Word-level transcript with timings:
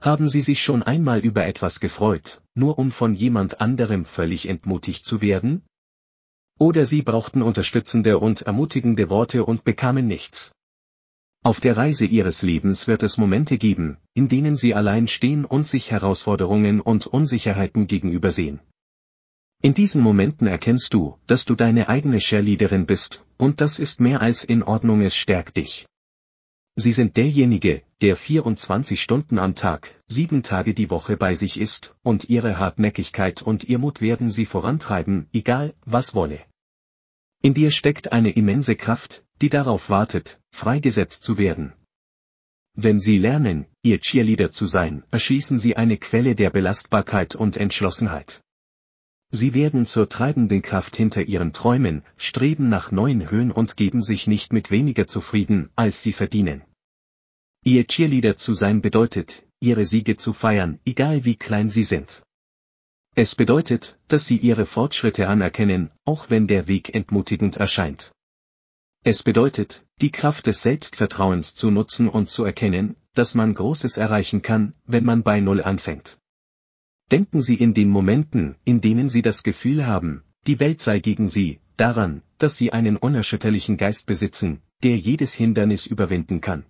Haben 0.00 0.30
Sie 0.30 0.40
sich 0.40 0.62
schon 0.62 0.82
einmal 0.82 1.20
über 1.20 1.44
etwas 1.46 1.78
gefreut, 1.78 2.40
nur 2.54 2.78
um 2.78 2.90
von 2.90 3.14
jemand 3.14 3.60
anderem 3.60 4.06
völlig 4.06 4.48
entmutigt 4.48 5.04
zu 5.04 5.20
werden? 5.20 5.62
Oder 6.58 6.86
Sie 6.86 7.02
brauchten 7.02 7.42
unterstützende 7.42 8.18
und 8.18 8.42
ermutigende 8.42 9.10
Worte 9.10 9.44
und 9.44 9.64
bekamen 9.64 10.06
nichts. 10.06 10.52
Auf 11.42 11.60
der 11.60 11.76
Reise 11.76 12.06
Ihres 12.06 12.40
Lebens 12.40 12.86
wird 12.86 13.02
es 13.02 13.18
Momente 13.18 13.58
geben, 13.58 13.98
in 14.14 14.28
denen 14.28 14.56
Sie 14.56 14.74
allein 14.74 15.06
stehen 15.06 15.44
und 15.44 15.68
sich 15.68 15.90
Herausforderungen 15.90 16.80
und 16.80 17.06
Unsicherheiten 17.06 17.86
gegenübersehen. 17.86 18.60
In 19.62 19.74
diesen 19.74 20.02
Momenten 20.02 20.46
erkennst 20.46 20.94
du, 20.94 21.18
dass 21.26 21.44
du 21.44 21.54
deine 21.54 21.90
eigene 21.90 22.18
Cheerleaderin 22.18 22.86
bist, 22.86 23.24
und 23.36 23.60
das 23.60 23.78
ist 23.78 24.00
mehr 24.00 24.22
als 24.22 24.44
in 24.44 24.62
Ordnung, 24.62 25.02
es 25.02 25.14
stärkt 25.14 25.58
dich. 25.58 25.86
Sie 26.76 26.92
sind 26.92 27.18
derjenige, 27.18 27.82
der 28.00 28.16
24 28.16 29.00
Stunden 29.00 29.38
am 29.38 29.54
Tag, 29.54 29.94
sieben 30.06 30.42
Tage 30.42 30.72
die 30.72 30.88
Woche 30.88 31.16
bei 31.16 31.34
sich 31.34 31.60
ist, 31.60 31.94
und 32.02 32.30
ihre 32.30 32.58
Hartnäckigkeit 32.58 33.42
und 33.42 33.64
ihr 33.64 33.78
Mut 33.78 34.00
werden 34.00 34.30
sie 34.30 34.46
vorantreiben, 34.46 35.28
egal, 35.32 35.74
was 35.84 36.14
wolle. 36.14 36.40
In 37.42 37.54
dir 37.54 37.70
steckt 37.70 38.12
eine 38.12 38.30
immense 38.30 38.74
Kraft, 38.74 39.24
die 39.42 39.50
darauf 39.50 39.90
wartet, 39.90 40.40
freigesetzt 40.50 41.24
zu 41.24 41.36
werden. 41.36 41.72
Wenn 42.74 43.00
Sie 43.00 43.18
lernen, 43.18 43.66
Ihr 43.82 44.00
Cheerleader 44.00 44.50
zu 44.50 44.66
sein, 44.66 45.02
erschließen 45.10 45.58
Sie 45.58 45.76
eine 45.76 45.96
Quelle 45.96 46.34
der 46.34 46.50
Belastbarkeit 46.50 47.34
und 47.34 47.56
Entschlossenheit. 47.56 48.42
Sie 49.30 49.54
werden 49.54 49.86
zur 49.86 50.08
treibenden 50.08 50.62
Kraft 50.62 50.96
hinter 50.96 51.22
Ihren 51.22 51.52
Träumen, 51.52 52.02
streben 52.16 52.68
nach 52.68 52.92
neuen 52.92 53.30
Höhen 53.30 53.50
und 53.50 53.76
geben 53.76 54.02
sich 54.02 54.26
nicht 54.26 54.52
mit 54.52 54.70
weniger 54.70 55.06
zufrieden, 55.06 55.70
als 55.76 56.02
Sie 56.02 56.12
verdienen. 56.12 56.62
Ihr 57.62 57.86
Cheerleader 57.86 58.38
zu 58.38 58.54
sein 58.54 58.80
bedeutet, 58.80 59.46
Ihre 59.60 59.84
Siege 59.84 60.16
zu 60.16 60.32
feiern, 60.32 60.80
egal 60.86 61.26
wie 61.26 61.36
klein 61.36 61.68
sie 61.68 61.84
sind. 61.84 62.22
Es 63.14 63.34
bedeutet, 63.34 63.98
dass 64.08 64.26
Sie 64.26 64.38
Ihre 64.38 64.64
Fortschritte 64.64 65.28
anerkennen, 65.28 65.90
auch 66.06 66.30
wenn 66.30 66.46
der 66.46 66.68
Weg 66.68 66.94
entmutigend 66.94 67.58
erscheint. 67.58 68.12
Es 69.04 69.22
bedeutet, 69.22 69.84
die 70.00 70.10
Kraft 70.10 70.46
des 70.46 70.62
Selbstvertrauens 70.62 71.54
zu 71.54 71.70
nutzen 71.70 72.08
und 72.08 72.30
zu 72.30 72.44
erkennen, 72.44 72.96
dass 73.12 73.34
man 73.34 73.52
Großes 73.52 73.98
erreichen 73.98 74.40
kann, 74.40 74.72
wenn 74.86 75.04
man 75.04 75.22
bei 75.22 75.40
Null 75.40 75.62
anfängt. 75.62 76.18
Denken 77.10 77.42
Sie 77.42 77.56
in 77.56 77.74
den 77.74 77.90
Momenten, 77.90 78.56
in 78.64 78.80
denen 78.80 79.10
Sie 79.10 79.20
das 79.20 79.42
Gefühl 79.42 79.86
haben, 79.86 80.22
die 80.46 80.60
Welt 80.60 80.80
sei 80.80 81.00
gegen 81.00 81.28
Sie, 81.28 81.60
daran, 81.76 82.22
dass 82.38 82.56
Sie 82.56 82.72
einen 82.72 82.96
unerschütterlichen 82.96 83.76
Geist 83.76 84.06
besitzen, 84.06 84.62
der 84.82 84.96
jedes 84.96 85.34
Hindernis 85.34 85.84
überwinden 85.84 86.40
kann. 86.40 86.64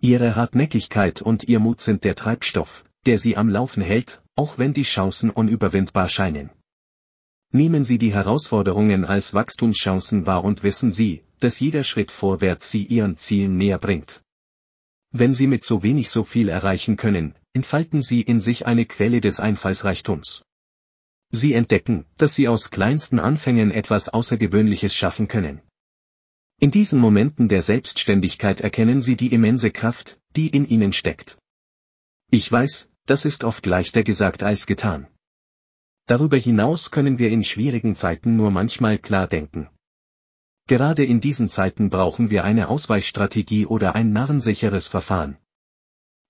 Ihre 0.00 0.36
Hartnäckigkeit 0.36 1.22
und 1.22 1.44
Ihr 1.44 1.58
Mut 1.58 1.80
sind 1.80 2.04
der 2.04 2.14
Treibstoff, 2.14 2.84
der 3.04 3.18
Sie 3.18 3.36
am 3.36 3.48
Laufen 3.48 3.82
hält, 3.82 4.22
auch 4.36 4.56
wenn 4.56 4.72
die 4.72 4.84
Chancen 4.84 5.28
unüberwindbar 5.30 6.08
scheinen. 6.08 6.50
Nehmen 7.50 7.84
Sie 7.84 7.98
die 7.98 8.12
Herausforderungen 8.12 9.04
als 9.04 9.34
Wachstumschancen 9.34 10.24
wahr 10.24 10.44
und 10.44 10.62
wissen 10.62 10.92
Sie, 10.92 11.24
dass 11.40 11.58
jeder 11.58 11.82
Schritt 11.82 12.12
vorwärts 12.12 12.70
Sie 12.70 12.84
Ihren 12.84 13.16
Zielen 13.16 13.56
näher 13.56 13.78
bringt. 13.78 14.22
Wenn 15.10 15.34
Sie 15.34 15.48
mit 15.48 15.64
so 15.64 15.82
wenig 15.82 16.10
so 16.10 16.22
viel 16.22 16.48
erreichen 16.48 16.96
können, 16.96 17.34
entfalten 17.52 18.00
Sie 18.00 18.20
in 18.20 18.40
sich 18.40 18.66
eine 18.66 18.84
Quelle 18.84 19.20
des 19.20 19.40
Einfallsreichtums. 19.40 20.44
Sie 21.30 21.54
entdecken, 21.54 22.04
dass 22.18 22.36
Sie 22.36 22.46
aus 22.46 22.70
kleinsten 22.70 23.18
Anfängen 23.18 23.72
etwas 23.72 24.08
Außergewöhnliches 24.08 24.94
schaffen 24.94 25.26
können. 25.26 25.60
In 26.60 26.72
diesen 26.72 26.98
Momenten 26.98 27.46
der 27.46 27.62
Selbstständigkeit 27.62 28.60
erkennen 28.60 29.00
Sie 29.00 29.14
die 29.14 29.32
immense 29.32 29.70
Kraft, 29.70 30.18
die 30.34 30.48
in 30.48 30.66
Ihnen 30.66 30.92
steckt. 30.92 31.38
Ich 32.32 32.50
weiß, 32.50 32.90
das 33.06 33.24
ist 33.24 33.44
oft 33.44 33.64
leichter 33.64 34.02
gesagt 34.02 34.42
als 34.42 34.66
getan. 34.66 35.06
Darüber 36.06 36.36
hinaus 36.36 36.90
können 36.90 37.20
wir 37.20 37.30
in 37.30 37.44
schwierigen 37.44 37.94
Zeiten 37.94 38.36
nur 38.36 38.50
manchmal 38.50 38.98
klar 38.98 39.28
denken. 39.28 39.68
Gerade 40.66 41.04
in 41.04 41.20
diesen 41.20 41.48
Zeiten 41.48 41.90
brauchen 41.90 42.28
wir 42.28 42.42
eine 42.42 42.68
Ausweichstrategie 42.68 43.64
oder 43.66 43.94
ein 43.94 44.12
narrensicheres 44.12 44.88
Verfahren. 44.88 45.38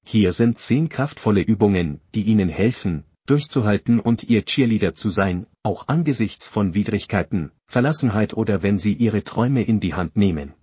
Hier 0.05 0.33
sind 0.33 0.59
zehn 0.59 0.91
kraftvolle 0.91 1.41
Übungen, 1.41 2.03
die 2.15 2.23
Ihnen 2.25 2.51
helfen, 2.51 3.05
durchzuhalten 3.31 4.01
und 4.01 4.25
Ihr 4.25 4.45
Cheerleader 4.45 4.95
zu 4.95 5.11
sein, 5.11 5.47
auch 5.63 5.89
angesichts 5.89 6.49
von 6.49 6.75
Widrigkeiten, 6.75 7.53
Verlassenheit 7.67 8.35
oder 8.35 8.63
wenn 8.63 8.79
Sie 8.79 8.93
Ihre 8.93 9.23
Träume 9.25 9.63
in 9.63 9.81
die 9.81 9.95
Hand 9.95 10.17
nehmen. 10.17 10.55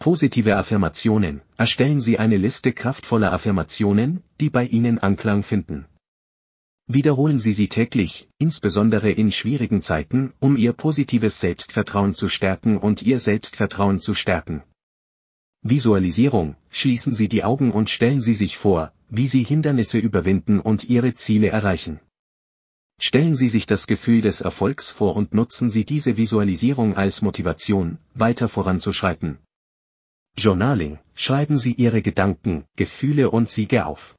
Positive 0.00 0.56
Affirmationen. 0.56 1.40
Erstellen 1.56 2.00
Sie 2.00 2.18
eine 2.18 2.36
Liste 2.36 2.72
kraftvoller 2.72 3.32
Affirmationen, 3.32 4.22
die 4.40 4.50
bei 4.50 4.66
Ihnen 4.66 4.98
Anklang 4.98 5.42
finden. 5.42 5.86
Wiederholen 6.86 7.38
Sie 7.38 7.54
sie 7.54 7.68
täglich, 7.68 8.28
insbesondere 8.38 9.10
in 9.10 9.32
schwierigen 9.32 9.80
Zeiten, 9.80 10.34
um 10.40 10.56
Ihr 10.58 10.74
positives 10.74 11.40
Selbstvertrauen 11.40 12.14
zu 12.14 12.28
stärken 12.28 12.76
und 12.76 13.02
Ihr 13.02 13.18
Selbstvertrauen 13.18 14.00
zu 14.00 14.12
stärken. 14.12 14.62
Visualisierung, 15.66 16.56
schließen 16.68 17.14
Sie 17.14 17.26
die 17.26 17.42
Augen 17.42 17.72
und 17.72 17.88
stellen 17.88 18.20
Sie 18.20 18.34
sich 18.34 18.58
vor, 18.58 18.92
wie 19.08 19.26
Sie 19.26 19.42
Hindernisse 19.42 19.96
überwinden 19.96 20.60
und 20.60 20.84
Ihre 20.84 21.14
Ziele 21.14 21.48
erreichen. 21.48 22.00
Stellen 23.00 23.34
Sie 23.34 23.48
sich 23.48 23.64
das 23.64 23.86
Gefühl 23.86 24.20
des 24.20 24.42
Erfolgs 24.42 24.90
vor 24.90 25.16
und 25.16 25.32
nutzen 25.32 25.70
Sie 25.70 25.86
diese 25.86 26.18
Visualisierung 26.18 26.98
als 26.98 27.22
Motivation, 27.22 27.96
weiter 28.12 28.50
voranzuschreiten. 28.50 29.38
Journaling, 30.36 30.98
schreiben 31.14 31.56
Sie 31.56 31.72
Ihre 31.72 32.02
Gedanken, 32.02 32.66
Gefühle 32.76 33.30
und 33.30 33.48
Siege 33.48 33.86
auf. 33.86 34.16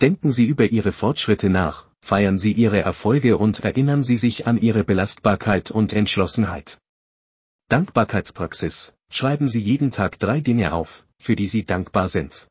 Denken 0.00 0.32
Sie 0.32 0.46
über 0.46 0.64
Ihre 0.64 0.92
Fortschritte 0.92 1.50
nach, 1.50 1.86
feiern 2.00 2.38
Sie 2.38 2.52
Ihre 2.52 2.80
Erfolge 2.80 3.36
und 3.36 3.60
erinnern 3.60 4.02
Sie 4.02 4.16
sich 4.16 4.46
an 4.46 4.56
Ihre 4.56 4.84
Belastbarkeit 4.84 5.70
und 5.70 5.92
Entschlossenheit. 5.92 6.78
Dankbarkeitspraxis. 7.68 8.94
Schreiben 9.10 9.48
Sie 9.48 9.58
jeden 9.58 9.90
Tag 9.90 10.20
drei 10.20 10.40
Dinge 10.40 10.72
auf, 10.72 11.04
für 11.18 11.34
die 11.34 11.48
Sie 11.48 11.64
dankbar 11.64 12.08
sind. 12.08 12.46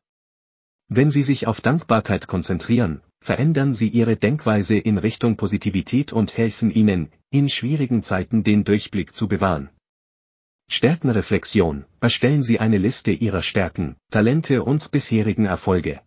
Wenn 0.88 1.10
Sie 1.10 1.22
sich 1.22 1.46
auf 1.46 1.62
Dankbarkeit 1.62 2.26
konzentrieren, 2.26 3.00
verändern 3.20 3.72
Sie 3.72 3.88
Ihre 3.88 4.16
Denkweise 4.16 4.76
in 4.76 4.98
Richtung 4.98 5.38
Positivität 5.38 6.12
und 6.12 6.36
helfen 6.36 6.70
Ihnen, 6.70 7.10
in 7.30 7.48
schwierigen 7.48 8.02
Zeiten 8.02 8.44
den 8.44 8.64
Durchblick 8.64 9.14
zu 9.14 9.26
bewahren. 9.26 9.70
Stärkenreflexion. 10.68 11.86
Erstellen 12.00 12.42
Sie 12.42 12.60
eine 12.60 12.76
Liste 12.76 13.12
Ihrer 13.12 13.42
Stärken, 13.42 13.96
Talente 14.10 14.64
und 14.64 14.90
bisherigen 14.90 15.46
Erfolge. 15.46 16.02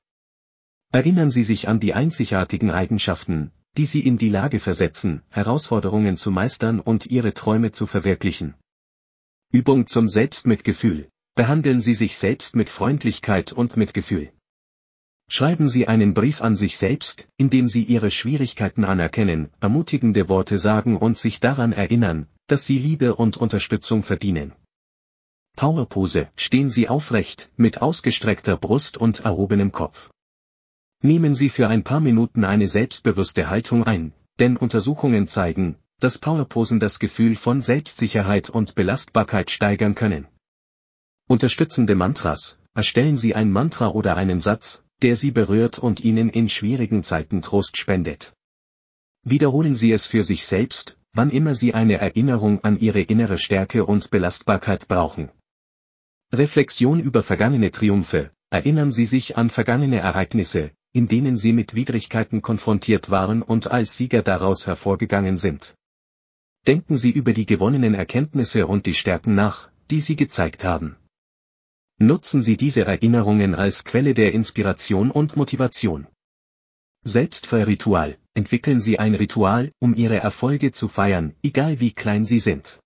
Erinnern 0.92 1.31
Sie 1.31 1.44
sich 1.44 1.68
an 1.68 1.80
die 1.80 1.96
einzigartigen 1.96 2.69
Eigenschaften, 2.69 3.52
die 3.75 3.88
Sie 3.88 4.06
in 4.06 4.19
die 4.19 4.30
Lage 4.30 4.59
versetzen, 4.59 5.24
Herausforderungen 5.30 6.16
zu 6.16 6.30
meistern 6.30 6.80
und 6.80 7.08
Ihre 7.08 7.34
Träume 7.34 7.72
zu 7.72 7.88
verwirklichen. 7.88 8.53
Übung 9.52 9.88
zum 9.88 10.08
Selbstmitgefühl. 10.08 11.10
Behandeln 11.34 11.82
Sie 11.82 11.96
sich 11.96 12.18
selbst 12.18 12.56
mit 12.56 12.70
Freundlichkeit 12.70 13.52
und 13.52 13.78
Mitgefühl. 13.78 14.32
Schreiben 15.28 15.68
Sie 15.68 15.88
einen 15.88 16.14
Brief 16.14 16.42
an 16.44 16.56
sich 16.56 16.78
selbst, 16.78 17.28
in 17.38 17.50
dem 17.50 17.68
Sie 17.68 17.82
Ihre 17.82 18.12
Schwierigkeiten 18.12 18.84
anerkennen, 18.84 19.50
ermutigende 19.60 20.30
Worte 20.30 20.60
sagen 20.60 20.98
und 20.98 21.18
sich 21.18 21.40
daran 21.40 21.72
erinnern, 21.72 22.28
dass 22.46 22.68
Sie 22.68 22.78
Liebe 22.78 23.16
und 23.16 23.38
Unterstützung 23.38 24.04
verdienen. 24.04 24.54
Powerpose, 25.56 26.30
stehen 26.36 26.70
Sie 26.70 26.88
aufrecht, 26.88 27.50
mit 27.58 27.81
ausgestreckter 27.81 28.56
Brust 28.56 28.98
und 28.98 29.22
erhobenem 29.22 29.72
Kopf. 29.72 30.12
Nehmen 31.02 31.34
Sie 31.34 31.50
für 31.50 31.68
ein 31.70 31.84
paar 31.84 32.02
Minuten 32.02 32.44
eine 32.44 32.68
selbstbewusste 32.68 33.50
Haltung 33.50 33.84
ein, 33.84 34.14
denn 34.38 34.58
Untersuchungen 34.58 35.28
zeigen, 35.28 35.76
dass 36.00 36.18
Powerposen 36.18 36.80
das 36.80 37.00
Gefühl 37.00 37.36
von 37.36 37.62
Selbstsicherheit 37.62 38.50
und 38.50 38.76
Belastbarkeit 38.76 39.52
steigern 39.52 39.96
können. 39.96 40.28
Unterstützende 41.28 41.96
Mantras, 41.96 42.60
erstellen 42.74 43.18
Sie 43.18 43.36
ein 43.36 43.52
Mantra 43.52 43.90
oder 43.90 44.18
einen 44.18 44.40
Satz, 44.40 44.84
der 45.02 45.16
Sie 45.16 45.32
berührt 45.32 45.80
und 45.80 46.00
Ihnen 46.00 46.30
in 46.30 46.50
schwierigen 46.50 47.04
Zeiten 47.04 47.42
Trost 47.42 47.78
spendet. 47.78 48.34
Wiederholen 49.24 49.75
Sie 49.75 49.92
es 49.92 50.07
für 50.07 50.24
sich 50.24 50.46
selbst, 50.46 50.98
wann 51.13 51.30
immer 51.30 51.56
Sie 51.56 51.74
eine 51.74 52.00
Erinnerung 52.00 52.63
an 52.63 52.80
Ihre 52.80 53.02
innere 53.02 53.38
Stärke 53.38 53.86
und 53.86 54.10
Belastbarkeit 54.10 54.88
brauchen. 54.88 55.30
Reflexion 56.31 57.00
über 57.00 57.24
vergangene 57.24 57.72
Triumphe, 57.72 58.31
erinnern 58.50 58.92
Sie 58.92 59.06
sich 59.06 59.38
an 59.38 59.50
vergangene 59.50 60.00
Ereignisse, 60.00 60.72
in 60.92 61.07
denen 61.07 61.38
sie 61.38 61.54
mit 61.54 61.75
Widrigkeiten 61.75 62.42
konfrontiert 62.42 63.10
waren 63.10 63.42
und 63.42 63.68
als 63.68 63.95
Sieger 63.95 64.24
daraus 64.24 64.66
hervorgegangen 64.66 65.38
sind. 65.38 65.75
Denken 66.67 66.97
Sie 66.97 67.11
über 67.11 67.33
die 67.33 67.45
gewonnenen 67.45 67.94
Erkenntnisse 67.94 68.67
und 68.67 68.85
die 68.85 68.94
Stärken 68.94 69.35
nach, 69.35 69.69
die 69.89 70.00
Sie 70.00 70.15
gezeigt 70.15 70.63
haben. 70.63 70.97
Nutzen 71.97 72.41
Sie 72.41 72.57
diese 72.57 72.85
Erinnerungen 72.85 73.56
als 73.56 73.83
Quelle 73.83 74.13
der 74.13 74.33
Inspiration 74.33 75.11
und 75.11 75.35
Motivation. 75.35 76.07
Selbstfeierritual, 77.03 78.17
entwickeln 78.33 78.79
Sie 78.79 79.00
ein 79.00 79.15
Ritual, 79.15 79.71
um 79.79 79.95
Ihre 79.95 80.17
Erfolge 80.17 80.71
zu 80.71 80.88
feiern, 80.88 81.33
egal 81.44 81.79
wie 81.79 81.91
klein 81.91 82.25
sie 82.25 82.39
sind. 82.39 82.79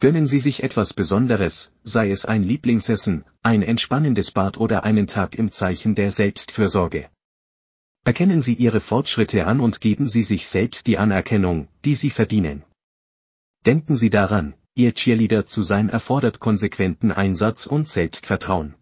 Gönnen 0.00 0.26
Sie 0.26 0.38
sich 0.38 0.62
etwas 0.62 0.94
Besonderes, 0.94 1.72
sei 1.82 2.10
es 2.10 2.24
ein 2.24 2.42
Lieblingsessen, 2.42 3.24
ein 3.42 3.62
entspannendes 3.62 4.30
Bad 4.30 4.58
oder 4.58 4.84
einen 4.84 5.06
Tag 5.06 5.34
im 5.34 5.50
Zeichen 5.50 5.94
der 5.94 6.10
Selbstfürsorge. 6.10 7.10
Erkennen 8.04 8.40
Sie 8.40 8.54
Ihre 8.54 8.80
Fortschritte 8.80 9.46
an 9.46 9.60
und 9.60 9.80
geben 9.80 10.08
Sie 10.08 10.22
sich 10.22 10.48
selbst 10.48 10.86
die 10.86 10.98
Anerkennung, 10.98 11.68
die 11.84 11.94
Sie 11.94 12.10
verdienen. 12.10 12.64
Denken 13.68 13.96
Sie 13.96 14.08
daran, 14.08 14.54
Ihr 14.74 14.94
Cheerleader 14.94 15.44
zu 15.44 15.62
sein 15.62 15.90
erfordert 15.90 16.40
konsequenten 16.40 17.12
Einsatz 17.12 17.66
und 17.66 17.86
Selbstvertrauen. 17.86 18.76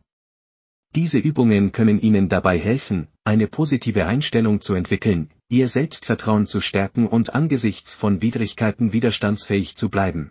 Diese 0.95 1.19
Übungen 1.19 1.73
können 1.73 2.01
Ihnen 2.01 2.29
dabei 2.29 2.57
helfen, 2.57 3.09
eine 3.25 3.49
positive 3.49 4.07
Einstellung 4.07 4.61
zu 4.61 4.75
entwickeln, 4.75 5.31
Ihr 5.49 5.67
Selbstvertrauen 5.67 6.47
zu 6.47 6.61
stärken 6.61 7.09
und 7.09 7.35
angesichts 7.35 7.97
von 7.97 8.23
Widrigkeiten 8.23 8.93
widerstandsfähig 8.93 9.75
zu 9.75 9.89
bleiben. 9.89 10.31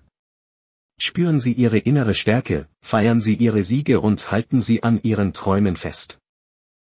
Spüren 0.98 1.42
Sie 1.42 1.52
Ihre 1.52 1.80
innere 1.80 2.14
Stärke, 2.14 2.70
feiern 2.82 3.20
Sie 3.20 3.36
Ihre 3.36 3.62
Siege 3.62 4.00
und 4.00 4.32
halten 4.32 4.62
Sie 4.62 4.84
an 4.84 5.02
Ihren 5.04 5.34
Träumen 5.34 5.76
fest. 5.76 6.18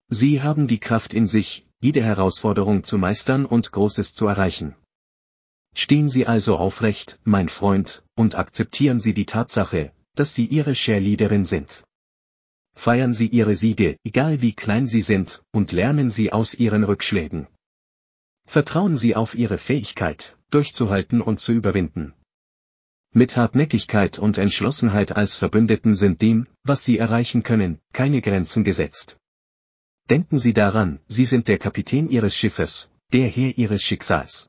Sie 0.08 0.42
haben 0.42 0.66
die 0.66 0.78
Kraft 0.78 1.14
in 1.14 1.26
sich, 1.26 1.66
jede 1.80 2.02
Herausforderung 2.02 2.84
zu 2.84 2.98
meistern 2.98 3.46
und 3.46 3.72
Großes 3.72 4.12
zu 4.12 4.26
erreichen. 4.26 4.74
Stehen 5.78 6.08
Sie 6.08 6.26
also 6.26 6.56
aufrecht, 6.56 7.18
mein 7.24 7.50
Freund, 7.50 8.02
und 8.14 8.34
akzeptieren 8.34 8.98
Sie 8.98 9.12
die 9.12 9.26
Tatsache, 9.26 9.92
dass 10.14 10.34
Sie 10.34 10.46
Ihre 10.46 10.72
Cheerleaderin 10.72 11.44
sind. 11.44 11.84
Feiern 12.74 13.12
Sie 13.12 13.26
Ihre 13.28 13.54
Siege, 13.54 13.98
egal 14.02 14.40
wie 14.40 14.54
klein 14.54 14.86
sie 14.86 15.02
sind, 15.02 15.42
und 15.52 15.72
lernen 15.72 16.10
Sie 16.10 16.32
aus 16.32 16.54
Ihren 16.54 16.82
Rückschlägen. 16.82 17.46
Vertrauen 18.46 18.96
Sie 18.96 19.14
auf 19.14 19.34
Ihre 19.34 19.58
Fähigkeit, 19.58 20.38
durchzuhalten 20.50 21.20
und 21.20 21.40
zu 21.40 21.52
überwinden. 21.52 22.14
Mit 23.12 23.36
Hartnäckigkeit 23.36 24.18
und 24.18 24.38
Entschlossenheit 24.38 25.12
als 25.12 25.36
Verbündeten 25.36 25.94
sind 25.94 26.22
dem, 26.22 26.46
was 26.64 26.84
Sie 26.84 26.96
erreichen 26.96 27.42
können, 27.42 27.80
keine 27.92 28.22
Grenzen 28.22 28.64
gesetzt. 28.64 29.18
Denken 30.08 30.38
Sie 30.38 30.54
daran, 30.54 31.00
Sie 31.06 31.26
sind 31.26 31.48
der 31.48 31.58
Kapitän 31.58 32.08
Ihres 32.08 32.34
Schiffes, 32.34 32.90
der 33.12 33.28
Herr 33.28 33.58
Ihres 33.58 33.82
Schicksals. 33.82 34.48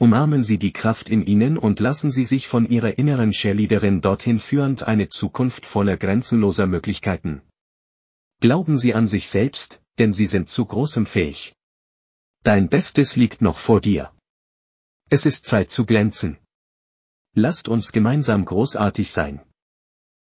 Umarmen 0.00 0.44
Sie 0.44 0.58
die 0.58 0.72
Kraft 0.72 1.08
in 1.08 1.26
Ihnen 1.26 1.58
und 1.58 1.80
lassen 1.80 2.12
Sie 2.12 2.24
sich 2.24 2.46
von 2.46 2.68
Ihrer 2.68 2.98
inneren 2.98 3.32
Cheerleaderin 3.32 4.00
dorthin 4.00 4.38
führend 4.38 4.84
eine 4.84 5.08
Zukunft 5.08 5.66
voller 5.66 5.96
grenzenloser 5.96 6.68
Möglichkeiten. 6.68 7.42
Glauben 8.40 8.78
Sie 8.78 8.94
an 8.94 9.08
sich 9.08 9.28
selbst, 9.28 9.82
denn 9.98 10.12
Sie 10.12 10.26
sind 10.26 10.50
zu 10.50 10.64
großem 10.64 11.04
fähig. 11.04 11.56
Dein 12.44 12.68
Bestes 12.68 13.16
liegt 13.16 13.42
noch 13.42 13.58
vor 13.58 13.80
dir. 13.80 14.12
Es 15.10 15.26
ist 15.26 15.46
Zeit 15.46 15.72
zu 15.72 15.84
glänzen. 15.84 16.38
Lasst 17.34 17.66
uns 17.66 17.90
gemeinsam 17.90 18.44
großartig 18.44 19.10
sein. 19.10 19.40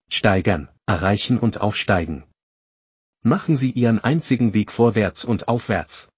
Steigern, 0.08 0.68
erreichen 0.86 1.40
und 1.40 1.60
aufsteigen. 1.60 2.22
Machen 3.22 3.56
Sie 3.56 3.72
Ihren 3.72 3.98
einzigen 3.98 4.54
Weg 4.54 4.70
vorwärts 4.70 5.24
und 5.24 5.48
aufwärts. 5.48 6.08